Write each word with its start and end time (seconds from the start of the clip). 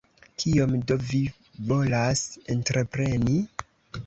Kion 0.43 0.71
do 0.91 0.97
vi 1.11 1.19
volas 1.73 2.25
entrepreni? 2.57 3.39